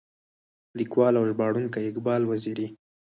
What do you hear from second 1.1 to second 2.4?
او ژباړونکی اقبال